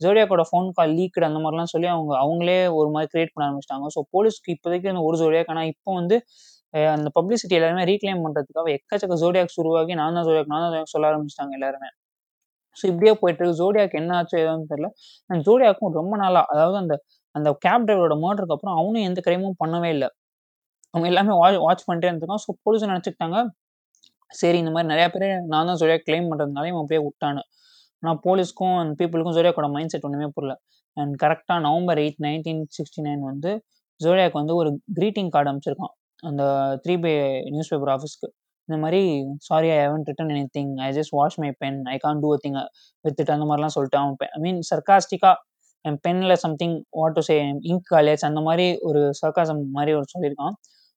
ஜோடியாக்கோட 0.00 0.44
ஃபோன் 0.50 0.68
கால் 0.78 0.94
லீக்டு 1.00 1.28
அந்த 1.30 1.40
மாதிரிலாம் 1.44 1.72
சொல்லி 1.74 1.88
அவங்க 1.94 2.12
அவங்களே 2.24 2.58
ஒரு 2.80 2.88
மாதிரி 2.96 3.10
கிரியேட் 3.14 3.34
பண்ண 3.34 3.46
ஆரம்பிச்சிட்டாங்க 3.48 3.90
ஸோ 3.96 4.02
போலீஸ்க்கு 4.16 4.54
இப்போதைக்கு 4.56 4.90
அந்த 4.94 5.04
ஒரு 5.10 5.18
ஜோடியாக் 5.22 5.52
ஆனால் 5.54 5.70
இப்போ 5.74 5.90
வந்து 6.00 6.18
அந்த 6.96 7.08
பப்ளிசிட்டி 7.18 7.56
எல்லாருமே 7.58 7.84
ரீக்ளைம் 7.90 8.24
பண்ணுறதுக்காக 8.26 8.68
எக்கச்சக்க 8.78 9.16
ஜோடியாக்ஸ் 9.24 9.58
உருவாகி 9.62 9.94
நான் 10.00 10.16
தான் 10.18 10.26
ஜோடியாக், 10.28 10.52
நான் 10.52 10.62
தான் 10.64 10.72
ஜோடியாக் 10.72 10.94
சொல்ல 10.94 11.08
ஆரம்பிச்சிட்டாங்க 11.12 11.54
எல்லாருமே. 11.58 11.88
ஸோ 12.76 12.84
இப்படியே 12.90 13.12
போயிட்டு 13.20 13.40
இருக்கு. 13.40 13.58
ஜோடியாக்கு 13.60 13.96
என்ன 14.00 14.12
ஆச்சோ 14.18 14.36
ஏதோன்னு 14.44 14.68
தெரியல. 14.72 14.88
அண்ட் 15.30 15.42
ஜோடியாக்கும் 15.48 15.94
ரொம்ப 16.00 16.14
நாளா 16.22 16.42
அதாவது 16.52 16.78
அந்த 16.82 16.94
அந்த 17.34 17.48
கேப் 17.64 17.86
டிரைவரோட 17.88 18.16
மர்டருக்கு 18.24 18.56
அப்புறம் 18.56 18.76
அவனும் 18.80 19.06
எந்த 19.08 19.20
கிரைமும் 19.26 19.58
பண்ணவே 19.62 19.90
இல்லை 19.96 20.08
அவங்க 20.94 21.06
எல்லாமே 21.12 21.34
வாட்ச் 21.40 21.60
வாட்ச் 21.66 21.84
பண்ணிட்டே 21.88 22.08
இருந்திருக்கான். 22.10 22.42
ஸோ 22.46 22.52
போலீஸ் 22.66 22.90
நினச்சிக்கிட்டாங்க 22.92 23.38
சரி 24.30 24.58
இந்த 24.62 24.72
மாதிரி 24.74 24.88
நிறையா 24.92 25.08
பேர் 25.14 25.26
நான் 25.52 25.68
தான் 25.70 25.78
ஜோடியா 25.82 25.98
கிளைம் 26.08 26.28
பண்ணுறதுனால 26.30 26.68
இவன் 26.70 26.82
அப்படியே 26.84 27.02
விட்டானு 27.06 27.42
ஆனால் 28.02 28.18
போலீஸ்க்கும் 28.26 28.76
அந்த 28.82 28.94
பீப்புளுக்கும் 29.00 29.36
ஜோடியாக்கோட 29.38 29.68
மைண்ட் 29.76 29.92
செட் 29.94 30.06
ஒன்றுமே 30.08 30.28
புரியல. 30.36 30.54
அண்ட் 30.96 31.14
கரெக்டாக 31.22 31.60
நவம்பர் 31.66 32.00
8, 32.04 32.18
1969 32.26 33.24
வந்து 33.30 33.50
ஜோடியாக்கு 34.00 34.38
வந்து 34.42 34.54
ஒரு 34.60 34.70
க்ரீட்டிங் 34.98 35.32
கார்டு 35.34 35.50
அமைச்சிருக்கான் 35.52 35.94
அந்த 36.22 36.42
த்ரீ 36.84 36.94
பே 37.04 37.12
நியூஸ் 37.54 37.70
பேப்பர் 37.72 37.92
ஆஃபீஸ்க்கு. 37.96 38.28
இந்த 38.70 38.78
மாரி 38.82 39.02
sorry 39.40 39.68
I 39.70 39.78
haven't 39.78 40.08
written 40.10 40.32
anything. 40.34 40.72
I 40.80 40.88
just 40.92 41.14
wash 41.18 41.38
my 41.38 41.50
pen. 41.58 41.78
I 41.86 41.96
can't 42.04 42.22
do 42.24 42.30
a 42.34 42.40
thing 42.44 42.58
with 43.04 43.20
it 43.22 43.32
அந்த 43.36 43.46
மாரிலாம் 43.50 43.74
சொல்லிட்டு 43.76 43.98
அவன் 43.98 44.16
பெ 44.20 44.26
ஐ 44.30 44.40
மீன் 44.40 44.60
சர்காஸ்டிக்கா 44.70 45.32
என் 45.84 45.98
பென்ல 46.06 46.32
something 46.44 46.76
what 46.98 47.14
to 47.14 47.22
say 47.28 47.36
ink 47.70 47.86
காலியாச்சு 47.92 48.26
அந்த 48.30 48.40
மாரி 48.40 48.66
ஒரு 48.88 49.00
சர்காசம் 49.22 49.62
மாரி 49.70 49.92
ஒரு 49.94 50.06
சொல்லியிருக்கான். 50.12 50.54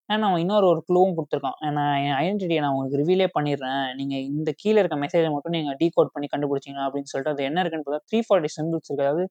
அண்ட் 0.09 0.25
அவன் 0.27 0.41
இன்னொரு 0.41 0.65
ஒரு 0.67 0.81
க்ளூவும் 0.89 1.15
குடுத்துருக்கான். 1.17 1.57
நான் 1.77 1.97
என் 2.05 2.17
ஐடென்டிட்டிய 2.21 2.61
நான் 2.63 2.73
உங்களுக்கு 2.73 2.99
ரிவீலே 3.03 3.27
பண்ணிடுறேன். 3.37 3.85
நீங்க 3.95 4.15
இந்த 4.31 4.49
கீழ 4.61 4.75
இருக்க 4.77 4.97
மெசேஜ 4.97 5.25
மட்டும் 5.31 5.55
நீங்க 5.57 5.73
டீகோட் 5.81 6.13
பண்ணி 6.15 6.27
கண்டுபிடிச்சீங்க 6.33 6.81
அப்படின்னு 6.87 7.11
சொல்லிட்டு 7.13 7.35
அது 7.35 7.47
என்ன 7.49 7.61
இருக்குன்னு 7.63 7.87
பார்த்தா 7.87 8.05
340 8.07 8.51
சிம்பிள்ஸ் 8.57 8.89
இருக்கு. 8.89 9.05
அதாவது 9.05 9.25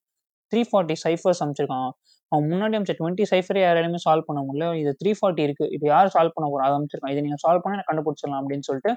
340 0.52 0.96
சைஃபர்ஸ் 1.04 1.42
அனுப்பிச்சிருக்கான். 1.42 1.90
அவன் 2.32 2.48
முன்னாடி 2.52 2.76
அமைச்ச 2.78 2.94
டுவெண்ட்டி 3.00 3.24
சைஃபர் 3.32 3.58
யாராலுமே 3.62 4.00
சால்வ் 4.06 4.28
பண்ண 4.28 4.40
முடியல. 4.46 4.66
இது 4.82 4.92
340 5.00 5.42
இருக்கு. 5.46 5.66
இது 5.76 5.84
யார் 5.94 6.12
சால்வ் 6.16 6.36
பண்ண 6.36 6.46
போறா? 6.52 6.66
அதை 6.68 6.76
அனுப்பிச்சிருக்கான். 6.78 7.14
இதை 7.16 7.22
நீங்கள் 7.26 7.42
சால்வ் 7.44 7.62
பண்ண 7.64 7.76
எனக்கு 7.78 7.90
கண்டுபிடிச்சிடலாம் 7.92 8.40
அப்படின்னு 8.42 8.68
சொல்லிட்டு 8.70 8.92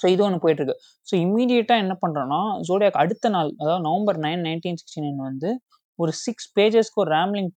ஸோ 0.00 0.06
இது 0.14 0.22
ஒன்று 0.26 0.42
போயிட்டு 0.44 0.62
இருக்கு. 0.62 0.76
ஸோ 1.08 1.14
இம்மீடியட்டா 1.24 1.74
என்ன 1.82 1.94
பண்றான்னா, 2.02 2.38
ஜோடியாக் 2.68 3.00
அடுத்த 3.02 3.28
நாள் 3.34 3.50
அதாவது 3.62 3.82
நவம்பர் 3.88 4.18
9, 4.18 4.40
1969 4.46 5.28
வந்து 5.28 5.50
ஒரு 5.98 6.12
சிக்ஸ் 6.24 6.48
பேஜஸ்க்கு 6.58 7.02
ஒரு 7.04 7.10
ரேம்லிங் 7.16 7.50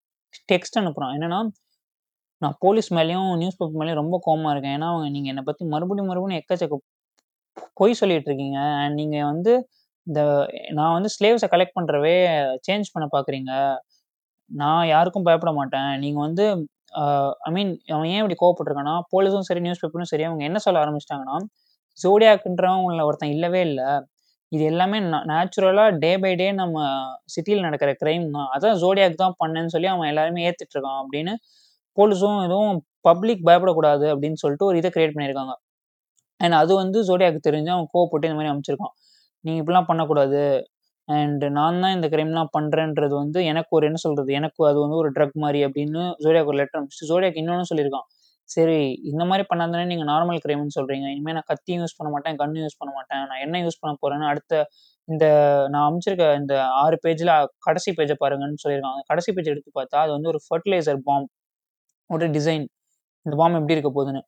டெக்ஸ்ட் 0.51 0.77
அனுப்புகிறான் 0.81 1.13
என்னன்னா, 1.17 1.39
நான் 2.41 2.55
போலீஸ் 2.63 2.89
மேலேயும் 2.97 3.29
நியூஸ் 3.41 3.57
பேப்பர் 3.59 3.79
மேலேயும் 3.81 4.01
ரொம்ப 4.03 4.17
கோமா 4.27 4.49
இருக்கேன். 4.53 4.75
ஏன்னா 4.77 4.89
அவங்க 4.93 5.07
நீங்கள் 5.15 5.31
என்னை 5.33 5.43
பற்றி 5.49 5.63
மறுபடியும் 5.73 6.09
மறுபடியும் 6.11 6.41
எக்கச்சக்க 6.41 6.77
பொய் 7.79 7.99
சொல்லிட்டு 8.01 8.29
இருக்கீங்க. 8.31 8.59
அண்ட் 8.83 8.95
நீங்கள் 9.01 9.27
வந்து 9.31 9.53
இந்த 10.07 10.21
நான் 10.77 10.95
வந்து 10.97 11.09
ஸ்லேவ்ஸை 11.15 11.47
கலெக்ட் 11.53 11.77
பண்ணுறவே 11.79 12.15
சேஞ்ச் 12.67 12.93
பண்ண 12.93 13.05
பார்க்குறீங்க. 13.15 13.51
நான் 14.51 14.83
யாருக்கும் 14.89 15.25
பயப்பட 15.25 15.51
மாட்டேன். 15.57 15.91
நீங்க 16.03 16.19
வந்து 16.21 16.45
அ 16.95 17.03
ஐ 17.47 17.51
மீன் 17.53 17.71
அவன் 17.89 18.09
ஏன் 18.11 18.21
இப்படி 18.21 18.37
கோவப்பட்டுருக்கான்னா, 18.39 18.93
போலீஸும் 19.13 19.47
சரி, 19.47 19.61
நியூஸ் 19.63 19.81
பேப்பரும் 19.81 20.11
சரி 20.11 20.25
அவங்க 20.27 20.43
என்ன 20.47 20.59
சொல்ல 20.65 20.77
ஆரம்பிச்சுட்டாங்கன்னா, 20.83 21.37
ஜோடியாக்ன்றவன் 21.99 22.85
உள்ள 22.87 23.01
ஒருத்தன் 23.07 23.33
இல்லவே 23.35 23.61
இல்ல. 23.67 23.81
இது 24.51 24.63
எல்லாமே 24.65 24.97
ந 25.05 25.17
நேச்சுரலா 25.31 25.85
டே 26.03 26.11
பை 26.19 26.33
டே 26.35 26.47
நம்ம 26.59 26.77
சிட்டில 27.33 27.65
நடக்கிற 27.67 27.91
கிரைம் 28.01 28.25
தான். 28.35 28.49
அதான் 28.55 28.77
ஜோடியாக் 28.83 29.21
தான் 29.21 29.35
பண்ணேன்னு 29.41 29.73
சொல்லி 29.75 29.89
அவன் 29.93 30.09
எல்லாருமே 30.11 30.45
ஏற்றுட்ருக்கான் 30.47 30.99
அப்படின்னு 31.01 31.33
போலீஸும் 31.97 32.39
எதுவும் 32.47 32.77
பப்ளிக் 33.05 33.47
பயப்படக்கூடாது 33.47 34.07
அப்படின்னு 34.13 34.39
சொல்லிட்டு 34.43 34.69
ஒரு 34.69 34.77
இத 34.79 34.89
கிரியேட் 34.91 35.15
பண்ணியிருக்காங்க. 35.15 35.55
அண்ட் 36.39 36.55
அது 36.55 36.73
வந்து 36.77 36.99
ஜோடியாக்கு 37.07 37.41
தெரிஞ்சு 37.45 37.71
அவன் 37.75 37.89
கோவப்பட்டு 37.93 38.27
இந்த 38.29 38.37
மாரி 38.39 38.51
அனுப்பிச்சிருக்கான். 38.51 38.95
நீங்க 39.45 39.59
இப்படிலாம் 39.61 39.89
பண்ணக்கூடாது. 39.89 40.41
அண்ட் 41.07 41.43
நான் 41.57 41.81
தான் 41.83 41.93
இந்த 41.97 42.07
கிரைம்லாம் 42.13 42.51
பண்ணுறேன்றது 42.57 43.13
வந்து 43.21 43.39
எனக்கு 43.51 43.71
ஒரு 43.77 43.85
என்ன 43.89 43.99
சொல்கிறது 44.05 44.31
எனக்கு 44.39 44.61
அது 44.69 44.79
வந்து 44.83 44.97
ஒரு 45.01 45.09
ட்ரக் 45.17 45.37
மாதிரி 45.43 45.59
அப்படின்னு 45.67 46.01
ஜோடியாக் 46.23 46.49
ஒரு 46.51 46.59
லெட்டர் 46.61 46.79
அனுப்பிச்சு 46.79 47.09
ஜோடியாக்கு 47.11 47.41
இன்னொன்று 47.43 47.69
சொல்லியிருக்கான். 47.71 48.07
சரி 48.49 48.77
இந்த 49.11 49.23
மாதிரி 49.29 49.43
பண்ணாதானே 49.51 49.85
நீங்கள் 49.91 50.09
நார்மல் 50.11 50.41
கிரைம்னு 50.43 50.75
சொல்கிறீங்க 50.77 51.07
இனிமேல் 51.15 51.35
நான் 51.37 51.47
கத்தியும் 51.51 51.81
யூஸ் 51.83 51.97
பண்ண 51.99 52.09
மாட்டேன், 52.15 52.37
கன்னும் 52.41 52.63
யூஸ் 52.65 52.77
பண்ண 52.81 52.91
மாட்டேன். 52.97 53.23
நான் 53.29 53.41
என்ன 53.45 53.61
யூஸ் 53.65 53.79
பண்ண 53.81 53.93
போகிறேன்னு 54.01 54.27
அடுத்த 54.31 54.61
இந்த 55.07 55.25
நான் 55.73 55.83
அனுப்பிச்சிருக்க 55.87 56.25
இந்த 56.41 56.53
ஆறு 56.83 56.97
பேஜில் 57.05 57.31
கடைசி 57.67 57.91
பேஜை 57.99 58.15
பாருங்கன்னு 58.23 58.61
சொல்லியிருக்காங்க 58.63 59.03
கடைசி 59.11 59.29
பேஜ் 59.37 59.51
எடுத்து 59.53 59.71
பார்த்தா 59.79 59.99
அது 60.05 60.11
வந்து 60.17 60.31
ஒரு 60.33 60.41
ஃபர்டிலைசர் 60.47 60.99
பாம் 61.09 61.27
ஒரு 62.09 62.25
டிசைன். 62.37 62.65
இந்த 63.25 63.35
பாம் 63.41 63.57
எப்படி 63.59 63.75
இருக்க 63.77 63.91
போகுதுன்னு. 63.97 64.21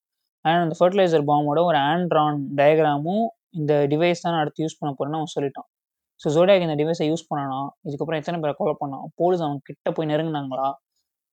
அண்ட் 0.45 0.63
அந்த 0.65 0.75
ஃபெர்டிலைசர் 0.79 1.25
பாமோட 1.31 1.59
ஒரு 1.69 1.79
ஆண்ட்ரான் 1.91 2.39
டயக்ராமும் 2.59 3.25
இந்த 3.59 3.73
டிவைஸ் 3.93 4.23
தான் 4.23 4.33
நான் 4.35 4.43
அடுத்து 4.45 4.65
யூஸ் 4.65 4.79
பண்ண 4.81 4.91
போகிறேன்னு 4.93 5.19
அவன் 5.21 5.35
சொல்லிட்டான். 5.37 5.69
ஸோ 6.21 6.27
ஜோடியாக் 6.35 6.65
இந்த 6.67 6.75
டிவைஸை 6.81 7.05
யூஸ் 7.11 7.27
பண்ணானா, 7.29 7.59
இதுக்கப்புறம் 7.87 8.19
எத்தனை 8.21 8.37
பேரை 8.43 8.53
கொலை 8.57 8.73
பண்ணான்? 8.81 9.05
போலீஸ் 9.19 9.43
அவன் 9.45 9.59
கிட்ட 9.69 9.91
போய் 9.97 10.09
நெருங்குனாங்களா? 10.11 10.67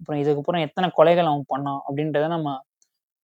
அப்புறம் 0.01 0.21
இதுக்கப்புறம் 0.23 0.63
எத்தன 0.67 0.91
கொலைகள் 0.99 1.31
அவன் 1.33 1.47
பண்ணான்? 1.55 1.81
அப்படின்றத 1.89 2.27
நம்ம 2.37 2.49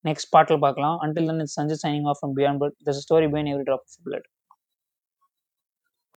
நெக்ஸ்ட் 0.04 0.32
பாட்டில் 0.34 0.62
பார்க்கலாம். 0.66 0.96
Until 1.04 1.28
then 1.30 1.42
it's 1.44 1.56
Sanju 1.60 1.76
signing 1.84 2.08
off 2.12 2.18
from 2.20 2.34
beyond 2.38 2.60
blood. 2.62 2.76
This 2.86 3.02
story 3.06 3.28
been 3.34 3.50
every 3.52 3.64
drop 3.68 3.84
of 3.88 3.98
blood. 4.06 4.26